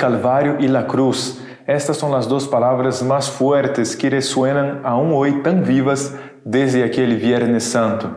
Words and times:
Calvário 0.00 0.56
e 0.58 0.66
la 0.66 0.84
cruz. 0.84 1.38
Estas 1.66 1.98
são 1.98 2.14
as 2.16 2.26
duas 2.26 2.46
palavras 2.46 3.02
mais 3.02 3.28
fortes 3.28 3.94
que 3.94 4.08
ressoam 4.08 4.80
aún 4.82 5.12
hoje 5.12 5.42
tão 5.42 5.62
vivas 5.62 6.16
desde 6.44 6.82
aquele 6.82 7.16
Viernes 7.16 7.64
Santo. 7.64 8.10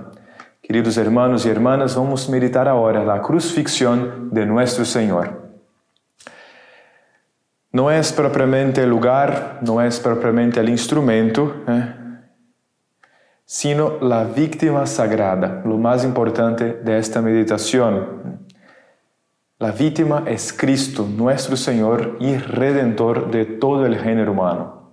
Queridos 0.61 0.97
hermanos 0.97 1.45
e 1.45 1.49
hermanas, 1.49 1.93
vamos 1.93 2.27
meditar 2.29 2.69
agora 2.69 3.13
a 3.13 3.19
crucifixión 3.19 4.29
de 4.31 4.45
Nuestro 4.45 4.85
Senhor. 4.85 5.43
Não 7.71 7.89
é 7.89 8.01
propriamente 8.15 8.79
o 8.79 8.87
lugar, 8.87 9.57
não 9.61 9.81
é 9.81 9.89
propriamente 9.89 10.59
o 10.59 10.69
instrumento, 10.69 11.53
eh, 11.67 12.03
sino 13.45 13.99
a 14.11 14.23
víctima 14.23 14.85
sagrada, 14.85 15.61
o 15.65 15.77
mais 15.77 16.05
importante 16.05 16.63
desta 16.83 17.21
meditação. 17.21 18.42
La 19.63 19.71
víctima 19.71 20.25
es 20.27 20.51
Cristo, 20.51 21.07
nuestro 21.07 21.55
Señor 21.55 22.17
y 22.19 22.35
Redentor 22.35 23.31
de 23.31 23.45
todo 23.45 23.85
el 23.85 23.97
género 23.97 24.33
humano. 24.33 24.91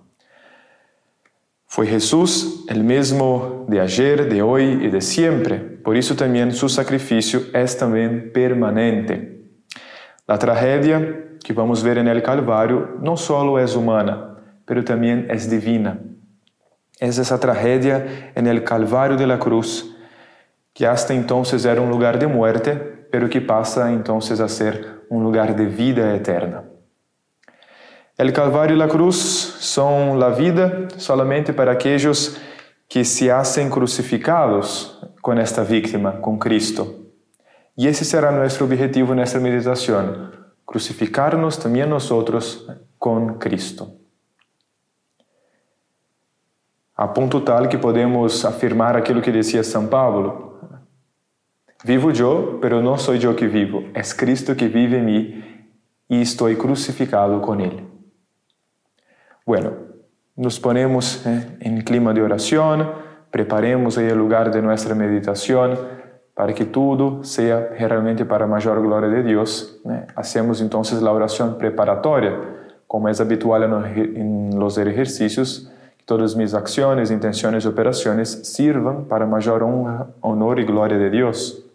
Foi 1.65 1.87
Jesús 1.87 2.63
el 2.69 2.81
mismo 2.81 3.65
de 3.67 3.81
ayer, 3.81 4.29
de 4.29 4.41
hoy 4.41 4.79
y 4.81 4.87
de 4.87 5.01
siempre. 5.01 5.57
Por 5.83 5.97
isso 5.97 6.15
também 6.15 6.49
su 6.51 6.69
sacrifício 6.69 7.47
es 7.53 7.75
também 7.75 8.31
permanente. 8.31 9.43
La 10.25 10.37
tragedia 10.37 11.37
que 11.43 11.51
vamos 11.51 11.83
ver 11.83 11.97
en 11.97 12.07
el 12.07 12.21
Calvário 12.21 12.97
não 13.01 13.17
solo 13.17 13.59
es 13.59 13.75
humana, 13.75 14.37
pero 14.65 14.85
também 14.85 15.25
es 15.29 15.49
divina. 15.49 15.99
Es 16.97 17.17
esa 17.17 17.37
tragedia 17.37 18.31
en 18.35 18.47
el 18.47 18.63
Calvário 18.63 19.17
de 19.17 19.27
la 19.27 19.37
cruz, 19.37 19.93
que 20.73 20.87
hasta 20.87 21.13
entonces 21.13 21.65
era 21.65 21.81
un 21.81 21.89
lugar 21.89 22.17
de 22.17 22.27
muerte, 22.27 23.00
pero 23.11 23.27
que 23.27 23.41
passa 23.41 23.91
então 23.91 24.17
a 24.17 24.47
ser 24.47 25.01
um 25.11 25.19
lugar 25.19 25.53
de 25.53 25.65
vida 25.65 26.15
eterna. 26.15 26.63
El 28.17 28.31
Calvário 28.31 28.77
e 28.77 28.81
a 28.81 28.87
cruz 28.87 29.15
são 29.59 30.21
a 30.21 30.29
vida 30.29 30.87
solamente 30.97 31.51
para 31.51 31.71
aqueles 31.71 32.39
que 32.87 33.03
se 33.03 33.29
hacen 33.29 33.69
crucificados 33.69 34.99
com 35.21 35.33
esta 35.33 35.63
víctima, 35.63 36.13
com 36.13 36.37
Cristo. 36.37 37.05
E 37.77 37.87
esse 37.87 38.05
será 38.05 38.31
nosso 38.31 38.63
objetivo 38.63 39.15
nesta 39.15 39.39
meditação: 39.39 40.29
crucificar-nos 40.65 41.57
também 41.57 41.85
nós 41.85 42.09
com 42.99 43.35
Cristo. 43.35 43.91
A 46.95 47.07
ponto 47.07 47.41
tal 47.41 47.67
que 47.67 47.77
podemos 47.77 48.45
afirmar 48.45 48.95
aquilo 48.95 49.21
que 49.21 49.31
dizia 49.31 49.63
São 49.63 49.87
Paulo: 49.87 50.50
Vivo 51.83 52.11
eu, 52.11 52.59
pero 52.61 52.81
não 52.81 52.95
sou 52.95 53.15
eu 53.15 53.33
que 53.33 53.47
vivo, 53.47 53.85
é 53.93 54.01
Cristo 54.01 54.53
que 54.53 54.67
vive 54.67 54.97
em 54.97 55.03
mim 55.03 55.43
e 56.07 56.21
estou 56.21 56.53
crucificado 56.55 57.39
com 57.39 57.59
Ele. 57.59 57.83
Bueno, 59.45 59.77
nos 60.37 60.59
ponemos 60.59 61.25
eh, 61.25 61.57
em 61.59 61.81
clima 61.81 62.13
de 62.13 62.21
oração, 62.21 62.93
preparemos 63.31 63.97
aí 63.97 64.11
o 64.11 64.15
lugar 64.15 64.51
de 64.51 64.61
nossa 64.61 64.93
meditação 64.93 65.75
para 66.35 66.53
que 66.53 66.65
tudo 66.65 67.23
seja 67.23 67.71
realmente 67.73 68.23
para 68.25 68.45
a 68.45 68.47
maior 68.47 68.79
glória 68.79 69.09
de 69.09 69.23
Deus. 69.23 69.81
Né? 69.83 70.05
Hacemos 70.15 70.61
então 70.61 70.81
a 70.81 71.11
oração 71.11 71.55
preparatória, 71.55 72.39
como 72.87 73.07
é 73.07 73.11
habitual 73.19 73.61
em 73.63 74.51
los 74.53 74.77
exercícios, 74.77 75.71
que 75.97 76.05
todas 76.05 76.35
minhas 76.35 76.53
ações, 76.53 77.09
intenções 77.09 77.63
e 77.63 77.67
operações 77.67 78.41
sirvam 78.43 79.03
para 79.05 79.25
maior 79.25 79.63
honra, 79.63 80.13
honor 80.21 80.59
e 80.59 80.63
glória 80.63 80.99
de 80.99 81.09
Deus. 81.09 81.70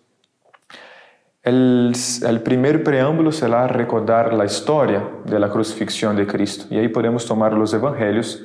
El, 1.46 1.92
el, 2.26 2.40
primer 2.40 2.82
preámbulo 2.82 3.30
será 3.30 3.68
recordar 3.68 4.34
la 4.34 4.44
historia 4.44 5.08
de 5.24 5.38
la 5.38 5.48
crucifixión 5.48 6.16
de 6.16 6.26
Cristo. 6.26 6.66
Y 6.70 6.76
ahí 6.76 6.88
podemos 6.88 7.24
tomar 7.24 7.52
los 7.52 7.72
evangelios, 7.72 8.44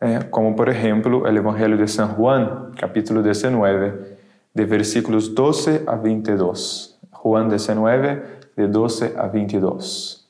eh, 0.00 0.18
como 0.28 0.56
por 0.56 0.68
ejemplo 0.68 1.24
el 1.28 1.36
Evangelio 1.36 1.76
de 1.76 1.86
San 1.86 2.08
Juan, 2.16 2.72
capítulo 2.76 3.22
19, 3.22 4.16
de 4.52 4.64
versículos 4.64 5.32
12 5.36 5.84
a 5.86 5.94
22. 5.94 6.98
Juan 7.12 7.48
19, 7.48 8.22
de 8.56 8.66
12 8.66 9.14
a 9.16 9.28
22. 9.28 10.28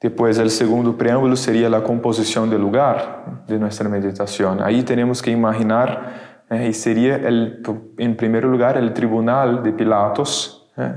Depois, 0.00 0.36
o 0.36 0.50
segundo 0.50 0.94
preâmbulo 0.94 1.36
seria 1.36 1.68
a 1.68 1.80
composição 1.80 2.48
do 2.48 2.58
lugar 2.58 3.44
de 3.46 3.56
nossa 3.56 3.88
meditação. 3.88 4.56
Aí 4.60 4.82
temos 4.82 5.20
que 5.20 5.30
imaginar 5.30 6.27
eh, 6.50 6.68
y 6.68 6.72
sería, 6.72 7.16
el, 7.16 7.62
en 7.98 8.16
primer 8.16 8.44
lugar, 8.44 8.76
el 8.76 8.92
tribunal 8.92 9.62
de 9.62 9.72
Pilatos, 9.72 10.68
eh, 10.76 10.94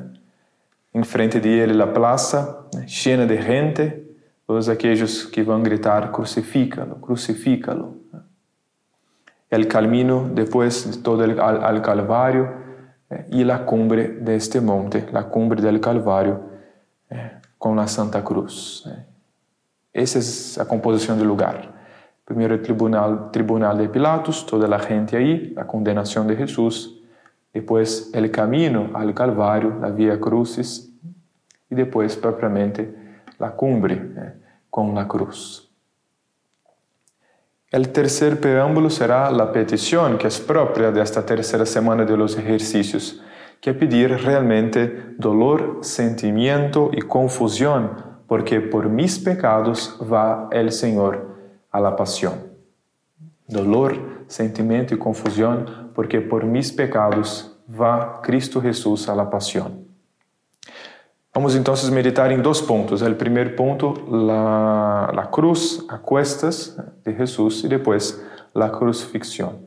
em 0.93 1.03
frente 1.03 1.39
de 1.39 1.63
ele 1.63 1.73
la 1.73 1.93
plaza, 1.93 2.67
eh, 2.75 2.85
llena 2.85 3.25
de 3.25 3.37
gente, 3.37 4.11
todos 4.45 4.67
aquellos 4.67 5.25
que 5.25 5.41
vão 5.43 5.63
gritar, 5.63 6.11
crucifícalo, 6.11 6.95
crucifícalo. 6.95 7.95
El 9.49 9.67
camino 9.67 10.29
después 10.33 10.89
de 10.89 11.01
todo 11.01 11.23
Calvario 11.81 12.53
eh, 13.09 13.27
y 13.31 13.43
la 13.43 13.65
cumbre 13.65 14.07
de 14.07 14.35
este 14.35 14.59
monte, 14.61 15.07
la 15.11 15.23
cumbre 15.29 15.61
del 15.61 15.79
Calvario, 15.79 16.41
eh, 17.09 17.31
con 17.57 17.75
la 17.75 17.87
Santa 17.87 18.21
Cruz. 18.21 18.85
Essa 19.93 20.19
é 20.19 20.63
a 20.63 20.65
composição 20.65 21.17
do 21.17 21.23
lugar. 21.23 21.80
Primeiro 22.31 22.53
el 22.53 22.61
tribunal, 22.61 23.29
tribunal 23.29 23.77
de 23.77 23.89
Pilatos, 23.89 24.45
toda 24.45 24.73
a 24.73 24.79
gente 24.79 25.17
aí, 25.17 25.53
a 25.57 25.65
condenação 25.65 26.25
de 26.25 26.33
Jesus. 26.33 26.97
Depois 27.53 28.09
el 28.13 28.31
camino 28.31 28.89
al 28.93 29.13
Calvário, 29.13 29.77
la 29.81 29.89
via 29.89 30.17
crucis. 30.17 30.89
E 31.69 31.75
depois, 31.75 32.15
propriamente, 32.15 32.87
la 33.37 33.49
cumbre 33.49 34.13
eh, 34.15 34.31
com 34.69 34.93
la 34.93 35.05
cruz. 35.09 35.69
O 37.73 37.87
terceiro 37.87 38.37
preâmbulo 38.37 38.89
será 38.89 39.27
a 39.27 39.47
petição, 39.47 40.15
que 40.17 40.25
é 40.25 40.29
própria 40.47 40.89
desta 40.89 41.21
terceira 41.21 41.65
semana 41.65 42.05
de 42.05 42.15
los 42.15 42.37
exercícios, 42.37 43.21
que 43.59 43.69
é 43.69 43.73
pedir 43.73 44.09
realmente 44.11 44.87
dolor, 45.19 45.79
sentimento 45.81 46.91
e 46.93 47.01
confusão, 47.01 47.89
porque 48.25 48.61
por 48.61 48.87
mis 48.87 49.17
pecados 49.17 49.97
va 50.01 50.47
el 50.53 50.71
Senhor 50.71 51.30
a 51.71 51.79
la 51.79 51.95
pasión. 51.95 52.51
Dolor, 53.47 54.25
sentimento 54.27 54.93
e 54.93 54.97
confusão, 54.97 55.89
porque 55.93 56.21
por 56.21 56.43
mis 56.45 56.71
pecados 56.71 57.51
va 57.67 58.19
Cristo 58.21 58.61
Jesús 58.61 59.07
a 59.09 59.15
la 59.15 59.25
pasión. 59.25 59.85
Vamos 61.33 61.55
então 61.55 61.73
meditar 61.91 62.29
em 62.31 62.41
dois 62.41 62.59
pontos. 62.59 63.01
O 63.01 63.15
primeiro 63.15 63.55
ponto, 63.55 63.93
la, 64.09 65.11
la 65.13 65.25
cruz 65.27 65.85
a 65.87 65.97
cuestas 65.97 66.77
de 67.05 67.13
Jesus 67.13 67.63
e 67.63 67.69
depois 67.69 68.21
la 68.53 68.69
crucifixión. 68.69 69.59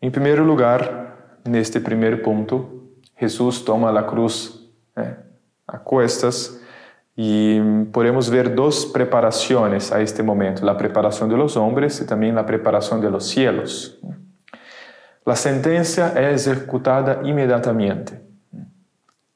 Em 0.00 0.10
primeiro 0.10 0.44
lugar, 0.44 1.40
neste 1.44 1.80
primeiro 1.80 2.18
ponto, 2.18 2.84
Jesus 3.18 3.60
toma 3.60 3.90
a 3.98 4.02
cruz 4.04 4.70
eh, 4.94 5.16
a 5.66 5.78
cuestas 5.78 6.60
e 7.16 7.60
podemos 7.92 8.28
ver 8.28 8.50
duas 8.50 8.84
preparações 8.84 9.90
a 9.90 10.02
este 10.02 10.22
momento: 10.22 10.68
a 10.68 10.74
preparação 10.74 11.28
de 11.28 11.34
los 11.34 11.56
hombres 11.56 12.00
e 12.00 12.06
também 12.06 12.36
a 12.36 12.44
preparação 12.44 13.00
de 13.00 13.08
los 13.08 13.30
cielos. 13.30 13.98
A 15.24 15.34
sentença 15.34 16.12
é 16.14 16.30
executada 16.32 17.20
imediatamente. 17.24 18.14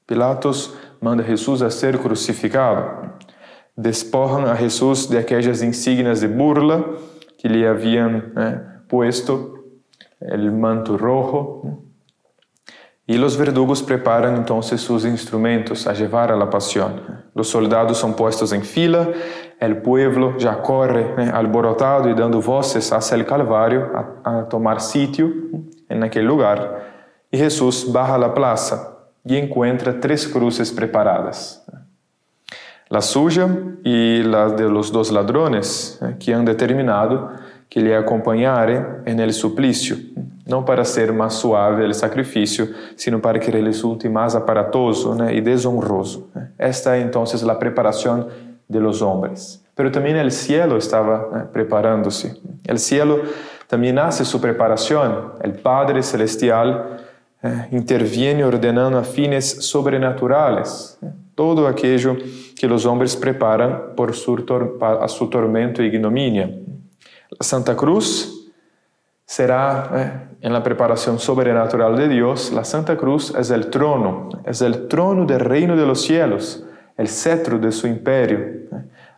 Pilatos 0.06 0.74
manda 1.00 1.22
Jesus 1.22 1.62
a 1.62 1.70
ser 1.70 1.98
crucificado. 1.98 3.10
Despojan 3.76 4.44
a 4.44 4.54
Jesus 4.54 5.06
de 5.06 5.16
aquelas 5.16 5.62
insígnias 5.62 6.20
de 6.20 6.28
burla 6.28 6.84
que 7.38 7.48
lhe 7.48 7.66
haviam 7.66 8.22
eh, 8.36 8.60
puesto, 8.86 9.64
o 10.20 10.52
manto 10.52 10.96
rojo, 10.96 11.82
e 13.08 13.18
os 13.18 13.34
verdugos 13.34 13.80
preparam 13.80 14.36
então 14.36 14.60
seus 14.60 15.04
instrumentos 15.04 15.86
a 15.86 15.92
levar 15.92 16.30
a 16.30 16.36
la 16.36 16.46
pasión. 16.46 17.19
Os 17.40 17.48
soldados 17.48 17.98
são 17.98 18.12
postos 18.12 18.52
em 18.52 18.60
fila, 18.62 19.12
o 19.60 19.74
pueblo 19.76 20.34
já 20.38 20.54
corre 20.54 21.02
né, 21.16 21.30
alborotado 21.32 22.08
e 22.08 22.14
dando 22.14 22.40
voces 22.40 22.92
hacia 22.92 23.16
el 23.16 23.24
Calvário 23.24 23.90
a, 23.94 24.40
a 24.40 24.42
tomar 24.42 24.80
sítio 24.80 25.64
naquele 25.88 26.26
lugar. 26.26 26.58
E 27.32 27.36
Jesus 27.38 27.84
barra 27.84 28.24
a 28.26 28.28
plaza 28.28 28.96
e 29.24 29.38
encontra 29.38 29.94
três 29.94 30.26
cruzes 30.26 30.70
preparadas. 30.70 31.64
La 32.90 33.00
suya 33.00 33.48
e 33.84 34.22
la 34.24 34.48
de 34.48 34.68
los 34.68 34.90
dos 34.90 35.10
ladrones, 35.10 35.98
que 36.18 36.34
han 36.34 36.44
determinado 36.44 37.30
que 37.68 37.80
lhe 37.80 37.94
acompanharem 37.94 39.02
en 39.06 39.20
el 39.20 39.32
suplicio 39.32 39.96
não 40.50 40.64
para 40.64 40.84
ser 40.84 41.12
mais 41.12 41.34
suave 41.34 41.84
o 41.84 41.94
sacrifício, 41.94 42.74
sino 42.96 43.20
para 43.20 43.38
que 43.38 43.50
resulte 43.50 44.08
mais 44.08 44.34
aparatoso 44.34 45.14
né, 45.14 45.34
e 45.34 45.40
desonroso. 45.40 46.28
Esta 46.58 46.96
é 46.96 47.00
então 47.00 47.22
a 47.22 47.54
preparação 47.54 48.28
de 48.68 48.78
los 48.78 49.00
homens. 49.00 49.62
Pero 49.76 49.90
também 49.90 50.14
o 50.20 50.30
cielo 50.30 50.76
estava 50.76 51.28
né, 51.32 51.48
preparando-se. 51.52 52.40
O 52.68 52.76
cielo 52.76 53.22
também 53.68 53.96
hace 53.98 54.24
sua 54.24 54.40
preparação. 54.40 55.32
O 55.44 55.62
Padre 55.62 56.02
Celestial 56.02 56.96
eh, 57.42 57.68
interviene 57.70 58.42
ordenando 58.42 58.98
a 58.98 59.04
fines 59.04 59.64
sobrenaturais. 59.64 60.98
todo 61.40 61.66
aquello 61.66 62.18
que 62.54 62.66
los 62.66 62.84
hombres 62.84 63.16
preparan 63.16 63.94
por 63.96 64.14
su, 64.14 64.44
a 65.00 65.08
su 65.08 65.30
tormento 65.30 65.82
e 65.82 65.86
ignominia. 65.86 66.50
La 67.30 67.44
Santa 67.44 67.74
Cruz 67.74 68.39
será, 69.30 69.90
eh, 69.94 70.36
en 70.40 70.52
la 70.52 70.60
preparación 70.60 71.20
sobrenatural 71.20 71.96
de 71.96 72.08
Dios, 72.08 72.50
la 72.52 72.64
Santa 72.64 72.96
Cruz 72.96 73.32
es 73.38 73.52
el 73.52 73.70
trono, 73.70 74.28
es 74.44 74.60
el 74.60 74.88
trono 74.88 75.24
del 75.24 75.38
reino 75.38 75.76
de 75.76 75.86
los 75.86 76.02
cielos, 76.02 76.64
el 76.96 77.06
cetro 77.06 77.56
de 77.56 77.70
su 77.70 77.86
imperio, 77.86 78.38
eh, 78.38 78.66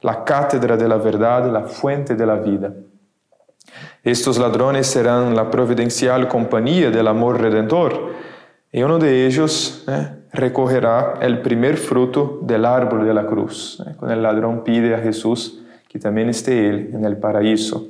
la 0.02 0.22
cátedra 0.22 0.76
de 0.76 0.86
la 0.86 0.98
verdad, 0.98 1.50
la 1.50 1.62
fuente 1.62 2.14
de 2.14 2.26
la 2.26 2.34
vida. 2.34 2.74
Estos 4.02 4.38
ladrones 4.38 4.86
serán 4.86 5.34
la 5.34 5.50
providencial 5.50 6.28
compañía 6.28 6.90
del 6.90 7.08
amor 7.08 7.40
redentor, 7.40 8.10
y 8.70 8.82
uno 8.82 8.98
de 8.98 9.26
ellos 9.26 9.82
eh, 9.88 10.08
recogerá 10.30 11.14
el 11.22 11.40
primer 11.40 11.78
fruto 11.78 12.38
del 12.42 12.66
árbol 12.66 13.06
de 13.06 13.14
la 13.14 13.24
cruz. 13.24 13.82
Eh, 13.86 13.94
cuando 13.96 14.12
el 14.12 14.22
ladrón 14.22 14.62
pide 14.62 14.94
a 14.94 14.98
Jesús 14.98 15.62
que 15.88 15.98
también 15.98 16.28
esté 16.28 16.68
él 16.68 16.90
en 16.92 17.06
el 17.06 17.16
paraíso. 17.16 17.88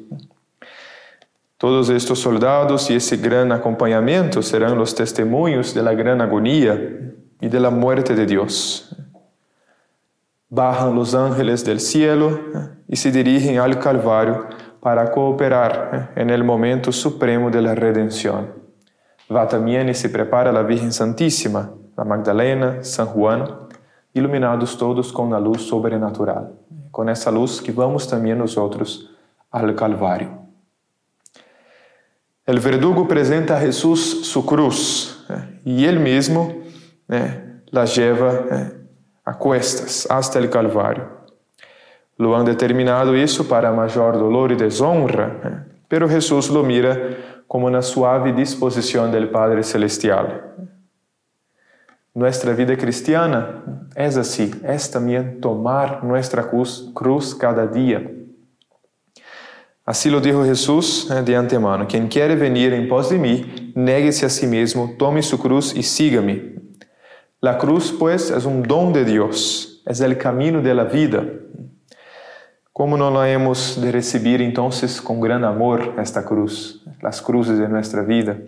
Todos 1.62 1.90
estos 1.90 2.18
soldados 2.18 2.90
y 2.90 2.96
ese 2.96 3.16
gran 3.18 3.52
acompañamiento 3.52 4.42
serán 4.42 4.76
los 4.76 4.96
testimonios 4.96 5.72
de 5.72 5.80
la 5.80 5.94
gran 5.94 6.20
agonía 6.20 6.76
y 7.40 7.48
de 7.48 7.60
la 7.60 7.70
muerte 7.70 8.16
de 8.16 8.26
Dios. 8.26 8.96
Bajan 10.48 10.92
los 10.96 11.14
ángeles 11.14 11.64
del 11.64 11.78
cielo 11.78 12.30
eh, 12.52 12.68
y 12.88 12.96
se 12.96 13.12
dirigen 13.12 13.60
al 13.60 13.78
Calvario 13.78 14.48
para 14.80 15.12
cooperar 15.12 16.10
en 16.16 16.30
el 16.30 16.42
momento 16.42 16.90
supremo 16.90 17.48
de 17.48 17.62
la 17.62 17.76
redención. 17.76 18.54
Va 19.32 19.46
también 19.46 19.88
y 19.88 19.94
se 19.94 20.08
prepara 20.08 20.50
la 20.50 20.64
Virgen 20.64 20.92
Santísima, 20.92 21.70
la 21.96 22.02
Magdalena, 22.02 22.82
San 22.82 23.06
Juan, 23.06 23.44
iluminados 24.12 24.76
todos 24.76 25.12
con 25.12 25.30
la 25.30 25.38
luz 25.38 25.62
sobrenatural, 25.68 26.54
con 26.90 27.08
esa 27.08 27.30
luz 27.30 27.62
que 27.62 27.70
vamos 27.70 28.08
también 28.08 28.38
nosotros 28.38 29.12
al 29.52 29.76
Calvario. 29.76 30.41
El 32.44 32.58
verdugo 32.58 33.06
presenta 33.06 33.56
a 33.56 33.60
Jesús 33.60 34.26
su 34.26 34.44
cruz 34.44 35.24
y 35.64 35.84
él 35.84 36.00
mismo 36.00 36.62
la 37.70 37.84
lleva 37.84 38.32
a 39.24 39.38
cuestas 39.38 40.06
hasta 40.10 40.38
el 40.40 40.50
Calvario. 40.50 41.22
Lo 42.16 42.36
han 42.36 42.44
determinado 42.44 43.16
isso 43.16 43.48
para 43.48 43.72
maior 43.72 44.18
dolor 44.18 44.52
e 44.52 44.56
desonra, 44.56 45.40
né? 45.42 45.64
pero 45.88 46.08
Jesús 46.08 46.50
lo 46.50 46.62
mira 46.62 46.96
como 47.46 47.66
una 47.66 47.82
suave 47.82 48.32
disposición 48.32 49.10
del 49.10 49.28
Padre 49.30 49.62
Celestial. 49.62 50.54
Nuestra 52.14 52.52
vida 52.52 52.76
cristiana 52.76 53.88
é 53.94 54.06
assim, 54.06 54.52
é 54.62 54.76
também 54.92 55.40
tomar 55.40 56.02
cruz, 56.50 56.90
cruz 56.94 57.34
cada 57.34 57.66
dia. 57.66 58.21
Assim 59.84 60.11
lo 60.11 60.20
dijo 60.20 60.44
Jesús 60.44 61.08
né, 61.08 61.23
de 61.23 61.34
antemano: 61.34 61.87
Quem 61.87 62.06
quer 62.06 62.37
venir 62.37 62.73
em 62.73 62.87
pós 62.87 63.08
de 63.08 63.19
mim, 63.19 63.73
negue-se 63.75 64.25
a 64.25 64.29
si 64.29 64.46
mesmo, 64.46 64.94
tome 64.96 65.23
su 65.23 65.37
cruz 65.38 65.73
e 65.75 65.82
siga-me. 65.82 66.61
La 67.40 67.56
cruz, 67.56 67.90
pues, 67.90 68.31
é 68.31 68.38
um 68.46 68.62
dom 68.62 68.93
de 68.93 69.05
Deus, 69.05 69.82
é 69.84 70.06
o 70.06 70.17
caminho 70.17 70.62
de 70.62 70.73
vida. 70.84 71.40
Como 72.73 72.96
não 72.96 73.12
la 73.12 73.29
hemos 73.29 73.76
de 73.76 73.90
recibir 73.90 74.40
entonces 74.40 75.00
con 75.00 75.20
gran 75.20 75.44
amor 75.44 75.94
esta 75.99 76.25
cruz, 76.25 76.82
las 77.02 77.20
cruces 77.20 77.58
de 77.58 77.69
nuestra 77.69 78.02
vida? 78.02 78.38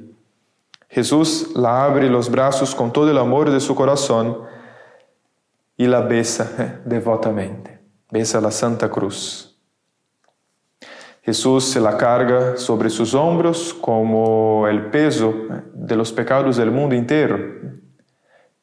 Jesús 0.89 1.51
la 1.57 1.85
abre 1.85 2.09
los 2.09 2.31
brazos 2.31 2.75
con 2.75 2.93
todo 2.93 3.11
el 3.11 3.19
amor 3.19 3.51
de 3.51 3.59
su 3.59 3.75
corazón 3.75 4.39
y 5.77 5.87
la 5.89 6.01
besa 6.01 6.81
devotamente, 6.87 7.81
besa 8.11 8.41
la 8.41 8.53
Santa 8.53 8.89
Cruz. 8.89 9.54
Jesús 11.25 11.65
se 11.65 11.81
la 11.81 11.97
carga 11.97 12.59
sobre 12.59 12.91
sus 12.91 13.15
hombros 13.15 13.73
como 13.73 14.69
el 14.69 14.91
peso 14.91 15.35
eh, 15.51 15.63
de 15.73 15.97
los 15.97 16.13
pecados 16.13 16.59
del 16.59 16.71
mundo 16.71 16.95
entero. 16.95 17.39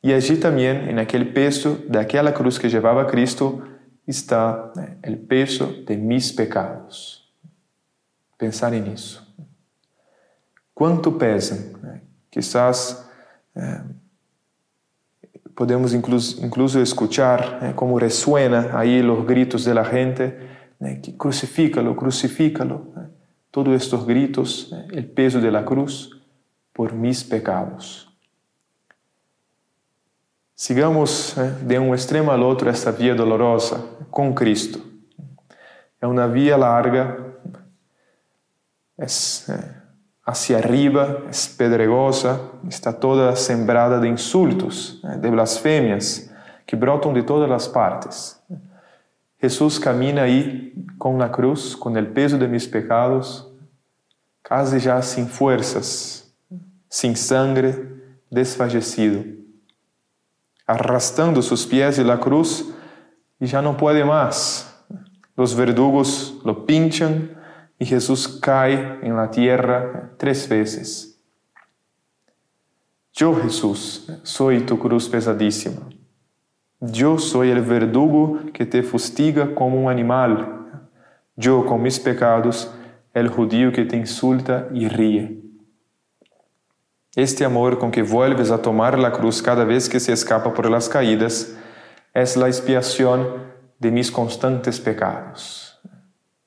Y 0.04 0.14
allí 0.14 0.38
también, 0.38 0.88
en 0.88 1.00
aquel 1.00 1.34
peso 1.34 1.80
de 1.88 2.00
aquella 2.00 2.34
cruz 2.34 2.60
que 2.60 2.70
llevaba 2.70 3.08
Cristo, 3.08 3.64
está 4.06 4.72
né, 4.76 4.98
o 5.08 5.28
peso 5.28 5.74
de 5.88 5.98
mis 5.98 6.32
pecados. 6.32 7.34
Pensar 8.38 8.72
nisso. 8.72 9.28
Quanto 10.74 11.12
pesam? 11.12 11.80
Né? 11.82 12.02
Quizás 12.32 13.08
é, 13.56 13.82
podemos 15.56 15.94
incluso, 15.94 16.44
incluso 16.44 16.80
escuchar 16.80 17.62
né, 17.62 17.74
como 17.74 17.98
resuena 17.98 18.72
aí 18.74 19.02
os 19.02 19.26
gritos 19.26 19.66
da 19.66 19.84
gente, 19.84 20.34
né, 20.82 20.96
que 20.96 21.12
crucifícalo, 21.12 21.94
crucifícalo. 21.94 22.92
Né? 22.96 23.08
Todos 23.52 23.76
estes 23.76 24.04
gritos, 24.04 24.72
né, 24.72 25.04
peso 25.04 25.40
da 25.40 25.64
cruz 25.64 26.10
por 26.74 26.92
mis 26.92 27.22
pecados. 27.22 28.10
Sigamos 30.56 31.38
eh, 31.38 31.50
de 31.64 31.78
um 31.80 31.94
extremo 31.94 32.32
ao 32.32 32.40
outro 32.40 32.70
esta 32.70 32.92
via 32.92 33.14
dolorosa 33.14 33.80
com 34.10 34.34
Cristo. 34.34 34.82
É 36.02 36.08
uma 36.08 36.28
via 36.28 36.58
larga, 36.58 37.18
é, 38.98 39.06
hacia 40.26 40.58
arriba, 40.58 41.24
é 41.28 41.58
pedregosa, 41.58 42.40
está 42.68 42.94
toda 42.94 43.36
sembrada 43.36 44.00
de 44.00 44.08
insultos, 44.08 45.02
de 45.20 45.30
blasfêmias 45.30 46.32
que 46.66 46.76
brotam 46.76 47.14
de 47.14 47.24
todas 47.24 47.52
as 47.52 47.68
partes. 47.68 48.40
Jesus 49.42 49.80
camina 49.80 50.22
aí 50.22 50.74
com 51.00 51.22
a 51.22 51.30
cruz, 51.30 51.74
com 51.74 51.90
o 51.90 52.06
peso 52.06 52.38
de 52.38 52.48
meus 52.48 52.68
pecados, 52.68 53.48
quase 54.48 54.80
já 54.80 55.02
sem 55.02 55.28
forças, 55.28 56.32
sem 56.90 57.16
sangue, 57.16 57.74
desfallecido 58.32 59.42
arrastrando 60.72 61.42
sus 61.42 61.66
pies 61.66 61.98
de 61.98 62.04
la 62.04 62.20
cruz 62.20 62.74
y 63.40 63.46
ya 63.46 63.62
no 63.62 63.76
puede 63.76 64.06
más. 64.06 64.68
Los 65.36 65.56
verdugos 65.56 66.40
lo 66.46 66.66
pinchan 66.66 67.38
y 67.78 67.86
Jesús 67.86 68.28
cae 68.28 69.00
en 69.02 69.16
la 69.16 69.30
tierra 69.32 70.14
tres 70.18 70.48
veces. 70.48 71.20
Yo, 73.14 73.36
Jesús, 73.36 74.08
soy 74.24 74.62
tu 74.62 74.80
cruz 74.80 75.10
pesadísima. 75.10 75.90
Yo 76.84 77.20
soy 77.20 77.52
el 77.52 77.62
verdugo 77.62 78.40
que 78.54 78.66
te 78.66 78.82
fustiga 78.82 79.54
como 79.54 79.80
un 79.84 79.92
animal. 79.92 80.82
Yo, 81.36 81.64
con 81.64 81.84
mis 81.84 82.00
pecados, 82.00 82.74
el 83.14 83.28
judío 83.28 83.72
que 83.72 83.86
te 83.86 83.96
insulta 83.98 84.68
y 84.74 84.88
ríe. 84.88 85.44
Este 87.16 87.46
amor 87.46 87.78
com 87.78 87.92
que 87.92 88.02
vuelves 88.02 88.50
a 88.50 88.64
tomar 88.64 88.98
la 88.98 89.12
cruz 89.12 89.44
cada 89.44 89.64
vez 89.64 89.88
que 89.88 90.00
se 90.00 90.12
escapa 90.12 90.56
por 90.56 90.72
las 90.72 90.90
caídas 90.90 91.56
es 92.16 92.36
la 92.36 92.48
expiación 92.48 93.28
de 93.78 93.92
mis 93.92 94.10
constantes 94.10 94.80
pecados. 94.80 95.80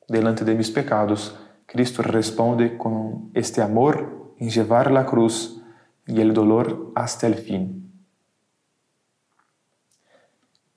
Delante 0.08 0.44
de 0.44 0.56
mis 0.56 0.72
pecados, 0.72 1.38
Cristo 1.66 2.02
responde 2.02 2.76
con 2.76 3.30
este 3.34 3.62
amor 3.62 4.34
en 4.40 4.50
llevar 4.50 4.90
la 4.90 5.06
cruz 5.06 5.62
y 6.08 6.20
el 6.20 6.34
dolor 6.34 6.90
hasta 6.96 7.28
el 7.28 7.36
fin. 7.36 7.83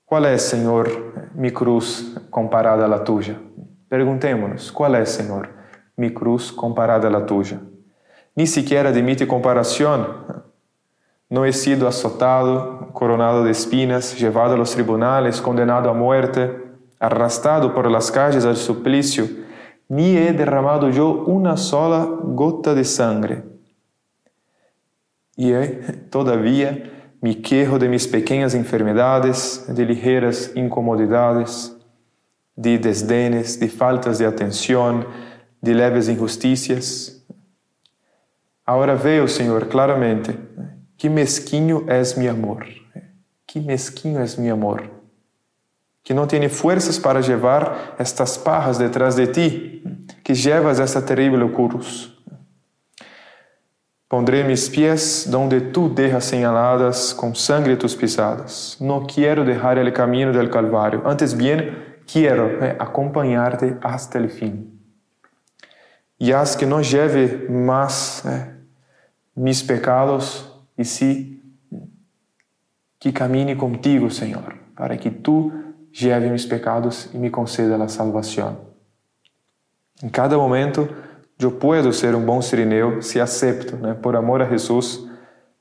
¿Cuál 0.08 0.26
es, 0.26 0.42
Señor, 0.42 0.88
mi 1.34 1.50
cruz 1.50 2.16
comparada 2.30 2.86
a 2.86 2.88
la 2.88 3.04
tuya? 3.04 3.38
Preguntémonos, 3.88 4.72
¿cuál 4.72 4.94
es, 4.96 5.10
Señor, 5.10 5.50
mi 5.96 6.12
cruz 6.12 6.50
comparada 6.52 7.08
a 7.08 7.10
la 7.10 7.26
tuya? 7.26 7.60
ni 8.38 8.46
siquiera 8.46 8.90
admite 8.90 9.26
comparación. 9.26 10.06
No 11.28 11.44
he 11.44 11.52
sido 11.52 11.88
azotado, 11.88 12.92
coronado 12.92 13.42
de 13.42 13.50
espinas, 13.50 14.16
llevado 14.16 14.54
a 14.54 14.56
los 14.56 14.76
condenado 15.42 15.90
a 15.90 15.92
muerte, 15.92 16.56
arrastrado 17.00 17.74
por 17.74 17.90
las 17.90 18.12
calles 18.12 18.44
al 18.44 18.56
suplicio, 18.56 19.26
ni 19.88 20.16
he 20.16 20.32
derramado 20.32 20.88
yo 20.88 21.24
una 21.26 21.56
sola 21.56 22.08
gota 22.22 22.76
de 22.76 22.84
sangre. 22.84 23.42
Y 25.34 25.52
todavía 26.08 26.97
me 27.20 27.40
quejo 27.40 27.78
de 27.78 27.88
mis 27.88 28.06
pequeñas 28.06 28.54
enfermedades, 28.54 29.64
de 29.68 29.84
ligeras 29.84 30.52
incomodidades, 30.54 31.76
de 32.54 32.78
desdenes, 32.78 33.58
de 33.58 33.68
faltas 33.68 34.18
de 34.18 34.26
atención, 34.26 35.06
de 35.60 35.74
leves 35.74 36.08
injusticias. 36.08 37.24
Agora 38.64 38.94
veio, 38.94 39.26
Senhor, 39.26 39.68
claramente, 39.68 40.38
que 40.96 41.08
mesquinho 41.08 41.84
és 41.88 42.16
meu 42.16 42.30
amor. 42.30 42.66
Que 43.46 43.60
mesquinho 43.60 44.20
és 44.20 44.36
meu 44.36 44.54
amor. 44.54 44.90
Que 46.04 46.12
não 46.12 46.26
tem 46.26 46.48
forças 46.48 46.98
para 46.98 47.20
levar 47.20 47.94
estas 47.98 48.36
parras 48.36 48.78
detrás 48.78 49.14
de 49.14 49.26
ti, 49.26 49.82
que 50.22 50.34
llevas 50.34 50.80
esta 50.80 51.00
terrível 51.00 51.50
cruz. 51.52 52.17
Pondré 54.08 54.42
mis 54.42 54.70
pies 54.70 55.28
donde 55.30 55.60
tú 55.60 55.94
dejas 55.94 56.24
señaladas 56.24 57.14
con 57.14 57.34
sangre 57.34 57.76
tus 57.76 57.94
pisadas. 57.94 58.78
No 58.80 59.06
quiero 59.06 59.44
dejar 59.44 59.76
el 59.76 59.92
camino 59.92 60.32
del 60.32 60.48
Calvario, 60.48 61.02
antes 61.04 61.36
bien 61.36 62.00
quiero 62.10 62.64
eh, 62.64 62.74
acompañarte 62.80 63.76
hasta 63.82 64.18
el 64.18 64.30
fin. 64.30 64.80
Y 66.16 66.32
haz 66.32 66.56
que 66.56 66.64
no 66.64 66.80
lleve 66.80 67.46
más 67.50 68.24
eh, 68.24 68.50
mis 69.34 69.62
pecados 69.62 70.58
y 70.76 70.84
sí 70.84 71.42
que 72.98 73.12
camine 73.12 73.56
contigo, 73.56 74.08
Señor, 74.08 74.56
para 74.74 74.96
que 74.96 75.10
tú 75.10 75.52
lleve 75.92 76.30
mis 76.30 76.46
pecados 76.46 77.10
y 77.12 77.18
me 77.18 77.30
conceda 77.30 77.76
la 77.76 77.88
salvación. 77.90 78.58
En 80.00 80.10
cada 80.10 80.36
momento 80.36 80.88
yo 81.38 81.58
puedo 81.58 81.92
ser 81.92 82.14
un 82.14 82.26
buen 82.26 82.42
sirineo 82.42 83.00
si 83.00 83.20
acepto, 83.20 83.76
né, 83.76 83.94
por 83.94 84.16
amor 84.16 84.42
a 84.42 84.46
Jesús, 84.46 85.08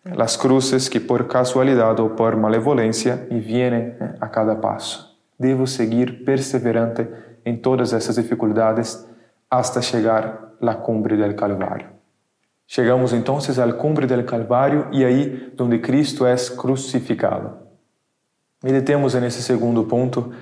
las 0.03 0.37
cruces 0.37 0.89
que 0.89 0.99
por 0.99 1.27
casualidad 1.27 1.99
o 1.99 2.15
por 2.15 2.35
malevolencia 2.35 3.27
me 3.29 3.39
vienen 3.39 3.97
né, 3.99 4.15
a 4.19 4.31
cada 4.31 4.59
paso. 4.59 5.17
Devo 5.37 5.67
seguir 5.67 6.25
perseverante 6.25 7.07
em 7.45 7.57
todas 7.57 7.93
essas 7.93 8.15
dificuldades 8.15 9.07
hasta 9.49 9.81
chegar 9.81 10.53
à 10.61 10.75
cumbre 10.75 11.15
del 11.15 11.35
Calvário. 11.35 11.89
Chegamos 12.65 13.13
então 13.13 13.37
à 13.37 13.73
cumbre 13.73 14.07
del 14.07 14.25
Calvário 14.25 14.87
e 14.91 15.05
aí 15.05 15.53
onde 15.59 15.79
Cristo 15.79 16.25
é 16.25 16.35
crucificado. 16.57 17.67
Meditemos 18.63 19.13
nesse 19.13 19.41
segundo 19.41 19.83
ponto. 19.85 20.33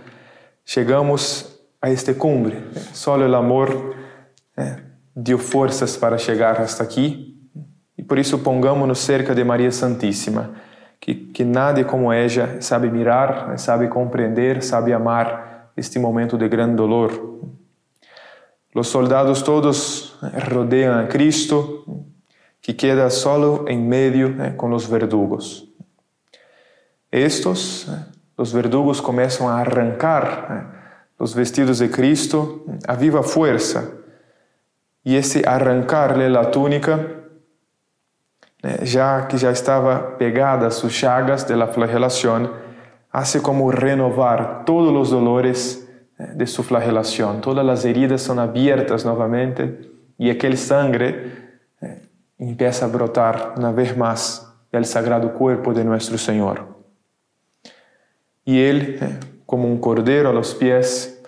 Chegamos 0.63 1.59
a 1.81 1.91
este 1.91 2.15
cumbre. 2.15 2.63
Só 2.93 3.17
o 3.17 3.35
amor 3.35 3.95
é, 4.57 4.84
deu 5.15 5.37
forças 5.37 5.95
para 5.95 6.17
chegar 6.17 6.59
hasta 6.59 6.83
aqui 6.83 7.37
e 7.97 8.03
por 8.03 8.17
isso 8.17 8.39
pongamos-nos 8.39 8.99
cerca 8.99 9.33
de 9.33 9.43
Maria 9.43 9.71
Santíssima 9.71 10.53
que, 10.99 11.13
que 11.13 11.45
nadie 11.45 11.85
como 11.85 12.11
ella 12.11 12.61
sabe 12.61 12.89
mirar, 12.89 13.57
sabe 13.59 13.87
compreender, 13.87 14.63
sabe 14.63 14.93
amar 14.93 15.71
este 15.75 15.99
momento 15.99 16.37
de 16.37 16.49
gran 16.49 16.75
dolor. 16.75 17.11
Los 18.71 18.87
soldados 18.87 19.43
todos 19.43 20.17
rodean 20.49 21.05
a 21.05 21.07
Cristo, 21.07 21.85
que 22.61 22.75
queda 22.75 23.09
solo 23.09 23.65
en 23.67 23.87
medio 23.87 24.27
eh, 24.43 24.55
con 24.57 24.71
los 24.71 24.89
verdugos. 24.89 25.69
Estos, 27.11 27.87
eh, 27.87 28.05
los 28.37 28.51
verdugos, 28.51 28.99
começam 28.99 29.47
a 29.47 29.61
arrancar 29.61 30.47
eh, 30.49 31.13
los 31.19 31.35
vestidos 31.35 31.79
de 31.79 31.89
Cristo 31.89 32.65
a 32.87 32.95
viva 32.95 33.21
fuerza. 33.21 33.83
Y 35.05 35.15
ese 35.15 35.47
arrancarle 35.47 36.29
la 36.29 36.51
túnica 36.51 36.99
já 38.83 39.27
que 39.27 39.37
já 39.37 39.51
estava 39.51 40.17
pegada 40.17 40.71
suas 40.71 40.93
chagas 40.93 41.47
de 41.47 41.55
la 41.55 41.67
flagelación, 41.67 42.51
hace 43.11 43.41
como 43.41 43.71
renovar 43.71 44.65
todos 44.65 44.93
os 44.93 45.11
dolores 45.11 45.87
de 46.17 46.47
sua 46.47 46.63
flagelación. 46.63 47.41
Todas 47.41 47.67
as 47.67 47.85
heridas 47.85 48.21
são 48.21 48.39
abiertas 48.39 49.03
novamente 49.03 49.91
e 50.17 50.29
aquele 50.29 50.57
sangre 50.57 51.31
empieza 52.39 52.85
a 52.85 52.89
brotar 52.89 53.53
uma 53.57 53.71
vez 53.71 53.95
mais 53.95 54.45
del 54.71 54.85
sagrado 54.85 55.29
cuerpo 55.29 55.73
de 55.73 55.83
nuestro 55.83 56.17
Senhor. 56.17 56.65
E 58.45 58.57
ele, 58.57 58.99
como 59.45 59.71
um 59.71 59.77
cordeiro 59.77 60.29
a 60.29 60.33
los 60.33 60.53
pies 60.53 61.21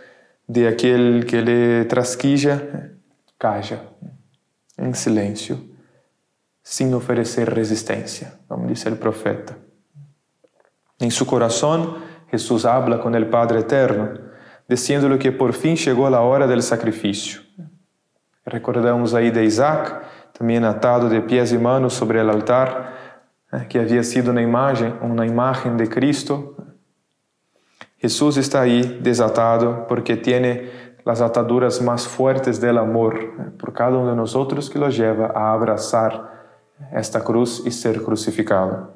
de 0.48 0.68
aquele 0.68 1.26
que 1.26 1.42
le 1.42 1.86
trasquilla, 1.86 2.97
calla 3.38 3.82
em 4.78 4.94
silêncio 4.94 5.58
sin 6.64 6.94
ofrecer 6.94 7.50
resistencia, 7.50 8.40
como 8.48 8.68
dice 8.68 8.90
el 8.90 8.98
profeta. 8.98 9.58
En 11.00 11.12
su 11.12 11.26
corazón, 11.26 11.96
Jesús 12.30 12.66
habla 12.66 13.00
con 13.00 13.16
el 13.16 13.28
Padre 13.28 13.60
Eterno, 13.60 14.20
diciéndole 14.68 15.18
que 15.18 15.32
por 15.32 15.54
fin 15.54 15.76
llegó 15.76 16.10
la 16.10 16.22
hora 16.22 16.46
del 16.46 16.62
sacrificio. 16.62 17.42
Recordamos 18.46 19.14
aí 19.14 19.32
de 19.32 19.46
Isaac, 19.46 20.02
também 20.34 20.58
atado 20.64 21.10
de 21.10 21.22
pés 21.22 21.52
e 21.52 21.58
manos 21.58 21.94
sobre 21.94 22.20
el 22.20 22.30
altar, 22.30 22.94
eh, 23.52 23.66
que 23.66 23.80
havia 23.80 24.04
sido 24.04 24.32
uma 24.32 24.42
imagem, 24.42 24.94
uma 25.02 25.26
imagem 25.26 25.76
de 25.78 25.88
Cristo. 25.88 26.56
Jesús 27.98 28.38
está 28.38 28.62
aí 28.62 28.84
desatado 29.02 29.86
porque 29.88 30.16
tiene 30.18 30.70
las 31.08 31.22
ataduras 31.22 31.82
más 31.82 32.06
fuertes 32.06 32.60
del 32.60 32.78
amor 32.78 33.32
por 33.58 33.72
cada 33.72 33.98
uno 33.98 34.10
de 34.10 34.16
nosotros 34.18 34.70
que 34.70 34.78
lo 34.78 34.90
lleva 34.90 35.32
a 35.34 35.54
abrazar 35.54 36.52
esta 36.92 37.24
cruz 37.24 37.66
e 37.66 37.72
ser 37.72 38.04
crucificado. 38.04 38.92